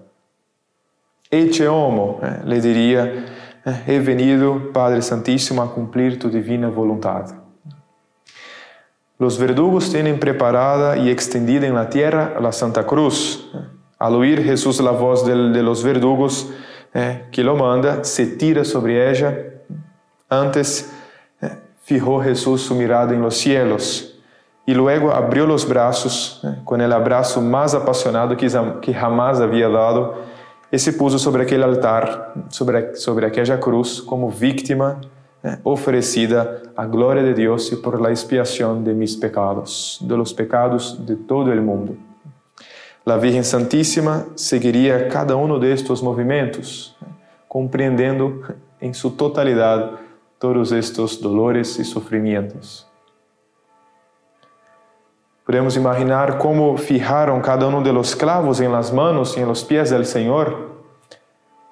Ecce 1.31 1.69
homo, 1.69 2.19
eh, 2.21 2.41
le 2.43 2.59
diria, 2.59 3.05
eh, 3.63 3.83
he 3.87 3.99
venido, 3.99 4.73
Padre 4.73 5.01
Santíssimo, 5.01 5.61
a 5.61 5.73
cumprir 5.73 6.19
tu 6.19 6.29
divina 6.29 6.67
voluntad. 6.67 7.31
Los 9.17 9.39
verdugos 9.39 9.89
tienen 9.89 10.19
preparada 10.19 10.97
y 10.97 11.09
extendida 11.09 11.65
en 11.65 11.75
la 11.75 11.89
tierra 11.89 12.37
la 12.41 12.51
Santa 12.51 12.85
Cruz. 12.85 13.49
Al 13.97 14.15
oír 14.15 14.43
Jesús 14.43 14.81
la 14.81 14.91
voz 14.91 15.25
de, 15.25 15.33
de 15.33 15.63
los 15.63 15.81
verdugos 15.81 16.51
eh, 16.93 17.29
que 17.31 17.41
lo 17.41 17.55
manda, 17.55 18.03
se 18.03 18.27
tira 18.27 18.65
sobre 18.65 19.09
ella. 19.09 19.33
Antes 20.27 20.91
fijó 21.91 22.21
Jesús 22.21 22.61
su 22.61 22.73
mirada 22.73 23.13
en 23.13 23.21
los 23.21 23.35
cielos 23.35 24.13
e 24.65 24.73
luego 24.73 25.11
abriu 25.11 25.45
os 25.51 25.65
braços, 25.65 26.39
né, 26.41 26.61
com 26.63 26.77
o 26.77 26.93
abraço 26.93 27.41
mais 27.41 27.75
apaixonado 27.75 28.37
que, 28.37 28.47
que 28.81 28.93
jamais 28.93 29.41
havia 29.41 29.69
dado, 29.69 30.13
e 30.71 30.79
se 30.79 30.93
pôs 30.93 31.21
sobre 31.21 31.41
aquele 31.41 31.65
altar, 31.65 32.33
sobre, 32.49 32.95
sobre 32.95 33.25
aquela 33.25 33.57
cruz, 33.57 33.99
como 33.99 34.29
vítima 34.29 35.01
né, 35.43 35.59
oferecida 35.65 36.61
à 36.77 36.85
glória 36.85 37.23
de 37.23 37.33
Deus 37.33 37.69
e 37.73 37.75
por 37.75 37.99
la 37.99 38.09
expiação 38.09 38.81
de 38.81 38.93
mis 38.93 39.13
pecados, 39.17 39.99
de 40.01 40.15
los 40.15 40.31
pecados 40.31 40.97
de 41.05 41.17
todo 41.17 41.51
o 41.51 41.61
mundo. 41.61 41.97
A 43.05 43.17
Virgem 43.17 43.43
Santíssima 43.43 44.27
seguiria 44.37 45.09
cada 45.09 45.35
um 45.35 45.59
destes 45.59 46.01
movimentos, 46.01 46.95
né, 47.01 47.09
compreendendo 47.49 48.45
em 48.81 48.93
sua 48.93 49.11
totalidade 49.11 50.00
todos 50.41 50.71
estes 50.71 51.21
dolores 51.21 51.77
e 51.77 51.83
sofrimentos. 51.83 52.87
Podemos 55.45 55.77
imaginar 55.77 56.39
como 56.39 56.75
fijaron 56.77 57.41
cada 57.41 57.67
uno 57.67 57.83
de 57.83 57.93
los 57.93 58.15
clavos 58.15 58.59
en 58.59 58.71
las 58.71 58.91
manos 58.91 59.37
y 59.37 59.41
en 59.41 59.47
los 59.47 59.63
pies 59.63 59.91
del 59.91 60.03
Señor. 60.03 60.71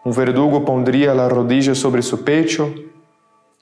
Un 0.06 0.14
verdugo 0.14 0.64
pondría 0.64 1.16
la 1.16 1.28
rodilla 1.28 1.74
sobre 1.74 2.04
su 2.04 2.24
pecho, 2.24 2.72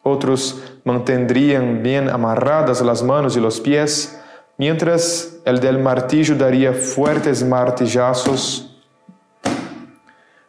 otros 0.03 0.61
mantendrían 0.83 1.81
bien 1.81 2.09
amarradas 2.09 2.81
las 2.81 3.01
manos 3.01 3.37
y 3.37 3.39
los 3.39 3.61
pies, 3.61 4.21
mientras 4.57 5.39
el 5.45 5.61
del 5.61 5.79
martillo 5.79 6.35
daría 6.35 6.73
fuertes 6.73 7.45
martillazos 7.45 8.66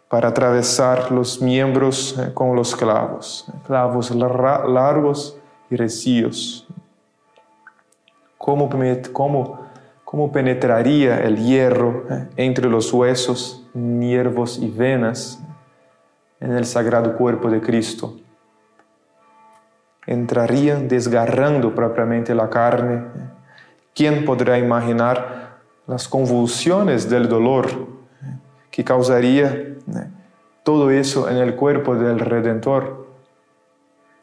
para 0.08 0.28
atravesar 0.28 1.12
los 1.12 1.40
miembros 1.40 2.18
eh, 2.18 2.32
con 2.32 2.56
los 2.56 2.74
clavos, 2.74 3.46
clavos 3.66 4.10
largos 4.10 5.38
y 5.70 5.76
recios. 5.76 6.66
Como, 8.38 8.70
como, 9.12 9.60
como 10.04 10.32
penetraría 10.32 11.20
el 11.20 11.36
hierro 11.36 12.04
eh, 12.10 12.28
entre 12.36 12.68
los 12.68 12.92
huesos, 12.92 13.66
nervos 13.74 14.58
y 14.58 14.70
venas 14.70 15.42
en 16.40 16.52
el 16.52 16.64
sagrado 16.64 17.16
cuerpo 17.16 17.50
de 17.50 17.60
Cristo. 17.60 18.16
Entrarían 20.06 20.88
desgarrando 20.88 21.74
propiamente 21.74 22.34
la 22.34 22.48
carne. 22.48 23.04
¿Quién 23.94 24.24
podrá 24.24 24.56
imaginar 24.56 25.58
las 25.86 26.08
convulsiones 26.08 27.10
del 27.10 27.28
dolor 27.28 27.97
que 28.78 28.84
causaría 28.84 29.46
eh, 29.46 29.76
todo 30.62 30.88
en 30.92 31.36
el 31.36 31.56
cuerpo 31.56 31.96
del 31.96 32.20
Redentor? 32.20 33.08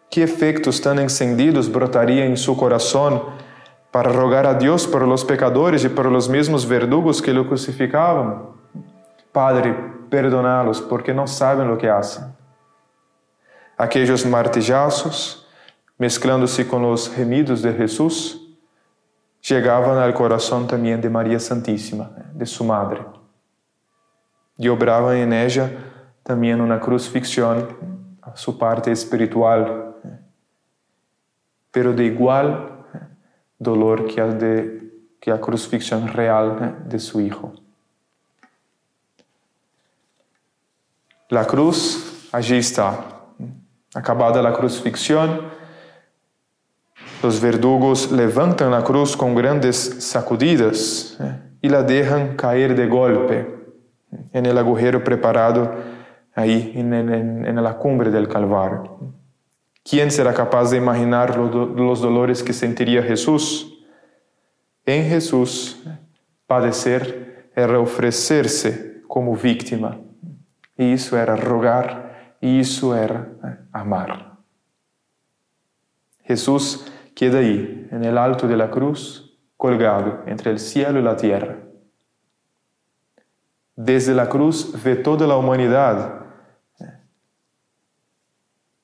¿Qué 0.10 0.24
efectos 0.24 0.80
tan 0.80 0.98
encendidos 0.98 1.70
brotarían 1.70 2.30
en 2.30 2.38
su 2.38 2.56
corazón 2.56 3.22
para 3.92 4.14
rogar 4.14 4.46
a 4.46 4.54
Deus 4.54 4.88
por 4.88 5.02
los 5.02 5.26
pecadores 5.26 5.84
e 5.84 5.90
por 5.90 6.06
los 6.06 6.30
mesmos 6.30 6.66
verdugos 6.66 7.22
que 7.22 7.34
lo 7.34 7.46
crucificavam. 7.48 8.54
Padre, 9.34 9.76
perdoná-los 10.10 10.80
porque 10.80 11.14
não 11.14 11.28
sabem 11.28 11.70
o 11.70 11.76
que 11.76 11.90
hacen. 11.90 12.24
Aqueles 13.78 14.24
martillazos, 14.24 15.46
mezclando-se 16.00 16.64
com 16.64 16.90
os 16.94 17.08
remidos 17.08 17.62
de 17.62 17.74
Jesus, 17.74 18.40
chegavam 19.42 20.02
ao 20.02 20.14
coração 20.14 20.66
também 20.66 20.98
de 20.98 21.10
Maria 21.10 21.40
Santíssima, 21.40 22.10
de 22.34 22.46
sua 22.46 22.68
madre 22.68 23.15
obrava 24.70 25.18
em 25.18 25.34
ella 25.34 25.72
também 26.24 26.56
una 26.56 26.80
crucifixão 26.80 27.68
a 28.22 28.36
sua 28.36 28.54
parte 28.54 28.90
espiritual, 28.90 30.00
eh. 30.04 30.18
pero 31.72 31.94
de 31.94 32.04
igual 32.04 32.86
eh, 32.94 33.00
dolor 33.60 34.06
que, 34.06 34.22
de, 34.22 34.92
que 35.22 35.30
a 35.30 35.38
crucifixión 35.38 36.08
real 36.08 36.58
eh, 36.62 36.90
de 36.90 37.00
su 37.00 37.22
Hijo. 37.22 37.54
La 41.30 41.46
cruz 41.46 42.30
allí 42.32 42.58
está. 42.58 43.04
Acabada 43.94 44.42
la 44.42 44.52
crucifixión, 44.52 45.50
los 47.24 47.40
verdugos 47.40 48.12
levantan 48.12 48.72
la 48.72 48.84
cruz 48.84 49.16
com 49.16 49.34
grandes 49.34 50.04
sacudidas 50.04 51.18
e 51.64 51.70
la 51.70 51.82
dejan 51.82 52.36
caer 52.36 52.76
de 52.76 52.88
golpe. 52.88 53.55
En 54.34 54.46
el 54.46 54.58
agujero 54.58 55.04
preparado 55.04 55.74
ahí 56.34 56.74
en, 56.76 56.94
en, 56.94 57.46
en 57.46 57.64
la 57.64 57.78
cumbre 57.78 58.12
del 58.12 58.28
Calvario. 58.28 59.14
¿Quién 59.84 60.10
será 60.10 60.34
capaz 60.34 60.72
de 60.72 60.78
imaginar 60.78 61.38
los 61.38 62.02
dolores 62.02 62.42
que 62.42 62.54
sentiría 62.54 63.04
Jesús? 63.04 63.72
En 64.86 65.08
Jesús, 65.08 65.84
padecer 66.48 67.52
era 67.56 67.80
ofrecerse 67.80 69.04
como 69.08 69.36
víctima. 69.36 70.00
Y 70.78 70.94
eso 70.94 71.18
era 71.18 71.36
rogar, 71.36 72.38
y 72.42 72.60
eso 72.60 72.96
era 72.96 73.30
amar. 73.72 74.40
Jesús 76.24 76.92
queda 77.14 77.40
ahí, 77.40 77.88
en 77.92 78.04
el 78.04 78.18
alto 78.18 78.48
de 78.48 78.58
la 78.58 78.72
cruz, 78.72 79.40
colgado 79.56 80.24
entre 80.26 80.52
el 80.52 80.60
cielo 80.60 81.00
y 81.00 81.04
la 81.04 81.16
tierra. 81.16 81.60
Desde 83.76 84.14
la 84.14 84.30
cruz 84.30 84.72
ve 84.84 84.96
toda 84.96 85.28
la 85.28 85.36
humanidad 85.36 86.22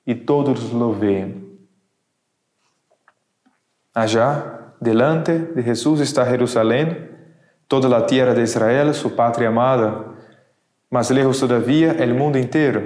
y 0.06 0.16
todos 0.16 0.74
lo 0.74 0.98
ven. 0.98 1.60
Allá, 3.94 4.74
delante 4.80 5.38
de 5.38 5.64
Jesús 5.64 6.00
está 6.00 6.26
Jerusalén, 6.26 7.12
toda 7.68 7.88
la 7.88 8.06
tierra 8.06 8.34
de 8.34 8.44
Israel, 8.44 8.94
su 8.94 9.16
patria 9.16 9.50
amada, 9.50 10.06
más 10.90 11.10
lejos 11.10 11.40
todavía 11.40 11.94
el 11.94 12.14
mundo 12.14 12.38
entero. 12.38 12.82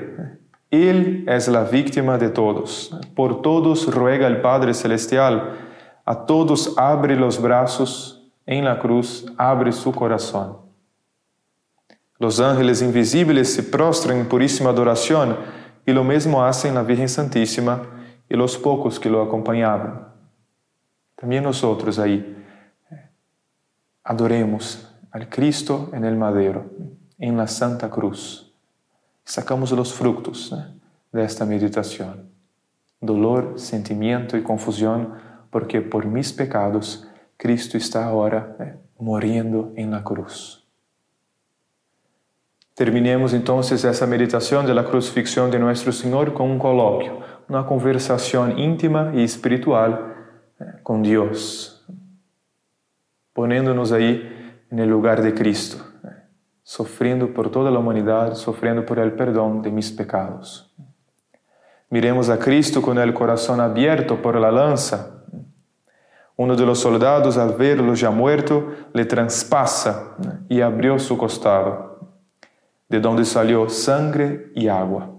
Él 0.69 1.25
es 1.27 1.47
la 1.47 1.63
víctima 1.63 2.17
de 2.17 2.29
todos. 2.29 2.95
Por 3.15 3.41
todos 3.41 3.93
ruega 3.93 4.27
el 4.27 4.41
Padre 4.41 4.73
Celestial. 4.73 5.57
A 6.05 6.25
todos 6.25 6.75
abre 6.77 7.15
los 7.15 7.41
brazos 7.41 8.29
en 8.45 8.65
la 8.65 8.77
cruz, 8.77 9.25
abre 9.37 9.71
su 9.71 9.91
corazón. 9.91 10.64
Los 12.17 12.39
ángeles 12.39 12.81
invisibles 12.81 13.53
se 13.53 13.63
prostran 13.63 14.17
en 14.17 14.27
purísima 14.27 14.69
adoración 14.69 15.37
y 15.85 15.91
lo 15.91 16.03
mismo 16.03 16.43
hacen 16.43 16.75
la 16.75 16.83
Virgen 16.83 17.09
Santísima 17.09 17.81
y 18.29 18.35
los 18.35 18.57
pocos 18.57 18.99
que 18.99 19.09
lo 19.09 19.21
acompañaban. 19.21 20.07
También 21.15 21.43
nosotros 21.43 21.99
ahí 21.99 22.35
adoremos 24.03 24.87
al 25.11 25.27
Cristo 25.29 25.89
en 25.93 26.05
el 26.05 26.15
madero, 26.15 26.71
en 27.17 27.35
la 27.35 27.47
Santa 27.47 27.89
Cruz. 27.89 28.53
Sacamos 29.23 29.71
los 29.71 29.93
frutos 29.93 30.53
¿eh? 30.53 30.79
de 31.11 31.23
esta 31.23 31.45
meditación. 31.45 32.29
Dolor, 33.01 33.53
sentimiento 33.57 34.37
y 34.37 34.43
confusión, 34.43 35.13
porque 35.49 35.81
por 35.81 36.05
mis 36.05 36.31
pecados 36.31 37.07
Cristo 37.37 37.77
está 37.77 38.05
ahora 38.05 38.55
¿eh? 38.59 38.75
muriendo 38.99 39.73
en 39.75 39.91
la 39.91 40.03
cruz. 40.03 40.64
Terminemos 42.75 43.33
entonces 43.33 43.85
essa 43.85 44.05
meditação 44.05 44.65
da 44.65 44.83
crucifixão 44.83 45.49
de 45.49 45.57
Nosso 45.57 45.93
Senhor 45.93 46.31
com 46.31 46.51
um 46.51 46.57
colóquio, 46.57 47.23
uma 47.47 47.63
conversação 47.63 48.49
íntima 48.51 49.13
e 49.13 49.23
espiritual 49.23 50.09
eh, 50.59 50.79
com 50.83 51.01
Deus, 51.01 51.81
ponendo-nos 53.33 53.93
aí 53.93 54.29
no 54.69 54.85
lugar 54.87 55.21
de 55.21 55.31
Cristo, 55.31 55.81
eh, 56.03 56.15
sofrendo 56.65 57.29
por 57.29 57.47
toda 57.47 57.69
a 57.69 57.79
humanidade, 57.79 58.39
sofrendo 58.39 58.83
por 58.83 58.97
el 58.97 59.13
perdão 59.13 59.61
de 59.61 59.71
mis 59.71 59.89
pecados. 59.89 60.69
Miremos 61.89 62.29
a 62.29 62.35
Cristo 62.35 62.81
com 62.81 62.91
o 62.91 63.13
coração 63.13 63.57
aberto 63.61 64.17
por 64.17 64.35
la 64.35 64.49
lança. 64.49 65.13
Um 66.37 66.53
de 66.53 66.65
los 66.65 66.79
soldados, 66.79 67.37
al 67.37 67.53
verlo 67.53 67.95
já 67.95 68.11
muerto, 68.11 68.69
le 68.93 69.05
transpassa 69.05 70.17
e 70.49 70.61
abriu 70.61 70.99
su 70.99 71.15
costado 71.15 71.94
de 72.87 72.99
donde 72.99 73.25
salió 73.25 73.69
sangre 73.69 74.51
y 74.55 74.67
agua, 74.67 75.09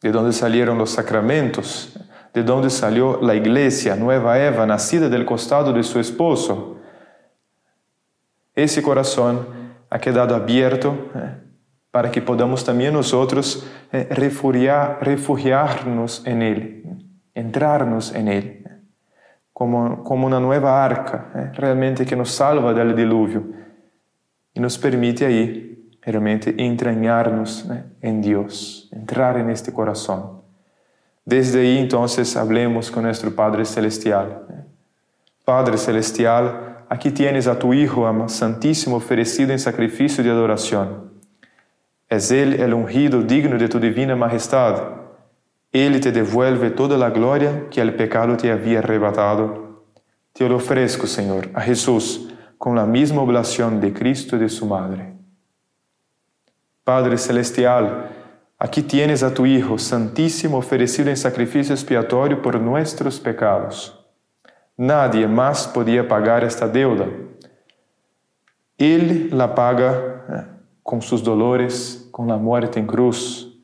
de 0.00 0.10
donde 0.10 0.32
salieron 0.32 0.78
los 0.78 0.90
sacramentos, 0.90 1.98
de 2.32 2.42
donde 2.42 2.70
salió 2.70 3.20
la 3.22 3.34
iglesia, 3.34 3.94
nueva 3.96 4.38
Eva, 4.40 4.66
nacida 4.66 5.08
del 5.08 5.24
costado 5.24 5.72
de 5.72 5.82
su 5.82 6.00
esposo. 6.00 6.78
Ese 8.54 8.82
corazón 8.82 9.46
ha 9.90 9.98
quedado 9.98 10.34
abierto 10.34 11.10
eh, 11.14 11.38
para 11.90 12.10
que 12.10 12.20
podamos 12.20 12.64
también 12.64 12.92
nosotros 12.92 13.68
eh, 13.92 14.08
refugiar, 14.10 14.98
refugiarnos 15.00 16.26
en 16.26 16.42
Él, 16.42 17.06
entrarnos 17.34 18.12
en 18.14 18.28
Él, 18.28 18.82
como, 19.52 20.02
como 20.02 20.26
una 20.26 20.40
nueva 20.40 20.84
arca, 20.84 21.30
eh, 21.36 21.52
realmente 21.54 22.04
que 22.04 22.16
nos 22.16 22.32
salva 22.32 22.72
del 22.74 22.96
diluvio 22.96 23.44
y 24.52 24.60
nos 24.60 24.76
permite 24.78 25.26
ahí 25.26 25.83
realmente 26.04 26.54
entranharnos 26.58 27.64
né, 27.64 27.84
em 28.02 28.20
Deus, 28.20 28.88
entrar 28.92 29.38
en 29.38 29.48
este 29.48 29.72
corazón. 29.72 30.42
Desde 31.26 31.58
aí, 31.58 31.78
então, 31.78 32.04
hablemos 32.36 32.90
com 32.90 33.00
nosso 33.00 33.30
Padre 33.30 33.64
Celestial. 33.64 34.46
Padre 35.44 35.78
Celestial, 35.78 36.84
aqui 36.90 37.10
tienes 37.10 37.48
a 37.48 37.54
tu 37.54 37.72
Hijo 37.72 38.04
Santíssimo 38.28 38.96
oferecido 38.96 39.52
em 39.52 39.58
sacrifício 39.58 40.22
de 40.22 40.28
adoração. 40.28 41.10
Es 42.10 42.30
Ele 42.30 42.62
el 42.62 42.74
ungido 42.74 43.24
digno 43.24 43.56
de 43.56 43.68
tu 43.68 43.80
divina 43.80 44.14
majestad. 44.14 44.76
Ele 45.72 45.98
te 45.98 46.12
devuelve 46.12 46.70
toda 46.70 47.04
a 47.04 47.10
glória 47.10 47.66
que 47.70 47.80
el 47.80 47.94
pecado 47.94 48.36
te 48.36 48.50
havia 48.50 48.80
arrebatado. 48.80 49.82
Te 50.34 50.46
lo 50.46 50.56
ofrezco, 50.56 51.06
Senhor, 51.06 51.48
a 51.54 51.60
Jesús, 51.62 52.28
com 52.58 52.78
a 52.78 52.86
mesma 52.86 53.22
oblação 53.22 53.80
de 53.80 53.90
Cristo 53.90 54.36
e 54.36 54.38
de 54.38 54.48
su 54.50 54.66
Madre. 54.66 55.13
Padre 56.84 57.16
Celestial, 57.16 58.10
aquí 58.58 58.82
tienes 58.82 59.22
a 59.22 59.32
tu 59.32 59.46
Hijo 59.46 59.78
Santísimo 59.78 60.58
ofrecido 60.58 61.08
en 61.08 61.16
sacrificio 61.16 61.74
expiatorio 61.74 62.42
por 62.42 62.60
nuestros 62.60 63.18
pecados. 63.18 64.06
Nadie 64.76 65.26
más 65.26 65.66
podía 65.66 66.06
pagar 66.06 66.44
esta 66.44 66.68
deuda. 66.68 67.06
Él 68.76 69.30
la 69.32 69.54
paga 69.54 70.26
eh, 70.28 70.42
con 70.82 71.00
sus 71.00 71.24
dolores, 71.24 72.06
con 72.10 72.28
la 72.28 72.36
muerte 72.36 72.80
en 72.80 72.86
cruz. 72.86 73.58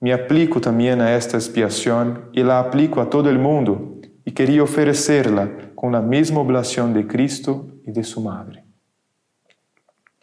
Me 0.00 0.12
aplico 0.12 0.60
también 0.60 1.00
a 1.00 1.14
esta 1.14 1.36
expiación 1.36 2.30
y 2.32 2.42
la 2.42 2.58
aplico 2.58 3.00
a 3.00 3.08
todo 3.08 3.30
el 3.30 3.38
mundo 3.38 4.00
y 4.24 4.32
quería 4.32 4.64
ofrecerla 4.64 5.48
con 5.76 5.92
la 5.92 6.00
misma 6.00 6.40
oblación 6.40 6.94
de 6.94 7.06
Cristo 7.06 7.68
y 7.86 7.92
de 7.92 8.02
su 8.02 8.20
Madre. 8.20 8.59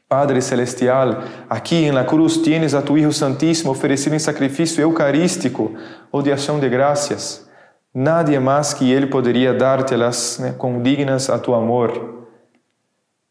Padre 0.10 0.42
Celestial, 0.42 1.24
aqui 1.50 1.76
em 1.76 1.92
la 1.92 2.06
cruz 2.06 2.38
tienes 2.38 2.74
a 2.74 2.82
tu 2.82 2.98
Hijo 2.98 3.12
Santíssimo 3.12 3.72
oferecido 3.72 4.16
em 4.16 4.20
sacrifício 4.20 4.82
eucarístico 4.82 5.76
ou 6.10 6.22
de 6.22 6.32
ação 6.32 6.60
de 6.60 6.70
graças. 6.70 7.46
Nadie 7.94 8.40
mais 8.40 8.74
que 8.74 8.90
Ele 8.90 9.08
poderia 9.08 9.54
dar-te-las 9.54 10.40
né, 10.40 10.54
condignas 10.58 11.30
a 11.30 11.38
tu 11.38 11.54
amor. 11.54 12.26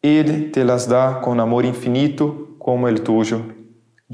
Ele 0.03 0.51
te 0.51 0.63
las 0.63 0.87
dá 0.87 1.15
com 1.15 1.41
amor 1.41 1.65
infinito 1.65 2.57
como 2.59 2.87
el 2.89 3.01
tuyo. 3.01 3.55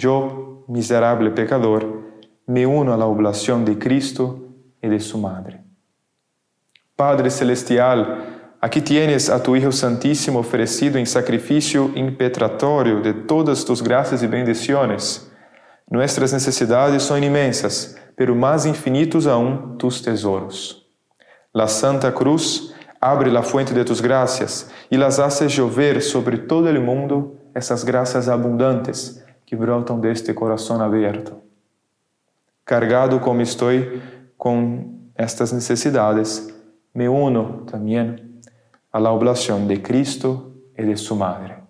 Eu, 0.01 0.65
miserável 0.69 1.33
pecador, 1.33 2.03
me 2.47 2.65
uno 2.65 2.93
a 2.93 2.97
la 2.97 3.07
oblación 3.07 3.65
de 3.65 3.77
Cristo 3.77 4.55
e 4.81 4.89
de 4.89 5.01
su 5.01 5.19
Madre. 5.19 5.61
Padre 6.97 7.29
Celestial, 7.31 8.32
Aqui 8.63 8.81
tienes 8.81 9.29
a 9.29 9.41
tu 9.41 9.57
Hijo 9.57 9.73
Santíssimo 9.73 10.39
oferecido 10.39 10.97
em 10.97 11.05
sacrifício 11.05 11.93
impetratório 11.97 13.03
de 13.03 13.13
todas 13.13 13.65
tus 13.65 13.81
graças 13.81 14.23
e 14.23 14.29
bendiciones. 14.29 15.29
Nuestras 15.91 16.33
necessidades 16.33 17.03
são 17.03 17.19
imensas, 17.19 17.97
pero 18.15 18.37
mais 18.37 18.65
infinitos 18.65 19.27
aún 19.27 19.77
tus 19.79 20.01
tesouros. 20.01 20.87
La 21.53 21.67
Santa 21.67 22.13
Cruz 22.13 22.73
abre 23.01 23.33
la 23.33 23.43
fuente 23.43 23.75
de 23.75 23.85
tus 23.85 24.01
gracias 24.01 24.71
e 24.89 24.97
las 24.97 25.19
hace 25.19 25.49
llover 25.49 26.01
sobre 26.01 26.39
todo 26.39 26.69
el 26.69 26.79
mundo 26.79 27.39
essas 27.57 27.83
graças 27.83 28.29
abundantes 28.29 29.25
que 29.45 29.57
brotam 29.57 29.99
deste 29.99 30.33
coração 30.33 30.81
aberto. 30.81 31.33
Cargado 32.65 33.19
como 33.19 33.43
estou 33.43 33.73
com 34.39 35.11
estas 35.17 35.51
necessidades, 35.51 36.49
me 36.95 37.09
uno 37.09 37.65
também 37.67 38.32
a 38.93 39.01
la 39.01 39.11
oblación 39.11 39.67
de 39.67 39.83
Cristo 39.83 40.53
y 40.77 40.83
de 40.83 40.97
su 40.97 41.17
Madre. 41.17 41.63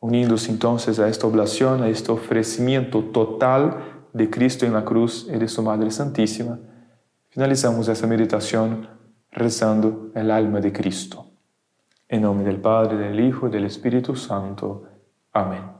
Unidos 0.00 0.48
entonces 0.48 1.00
a 1.00 1.08
esta 1.08 1.26
oblación, 1.26 1.82
a 1.82 1.88
este 1.88 2.12
ofrecimiento 2.12 3.02
total 3.04 4.04
de 4.12 4.30
Cristo 4.30 4.64
en 4.64 4.72
la 4.72 4.84
cruz 4.84 5.26
y 5.28 5.36
de 5.36 5.48
su 5.48 5.62
Madre 5.62 5.90
Santísima, 5.90 6.58
finalizamos 7.28 7.88
esta 7.88 8.06
meditación 8.06 8.88
rezando 9.32 10.10
el 10.14 10.30
alma 10.30 10.60
de 10.60 10.72
Cristo. 10.72 11.26
En 12.08 12.22
nombre 12.22 12.46
del 12.46 12.60
Padre, 12.60 12.96
del 12.96 13.20
Hijo 13.20 13.48
y 13.48 13.50
del 13.50 13.64
Espíritu 13.64 14.14
Santo. 14.16 14.84
Amén. 15.32 15.77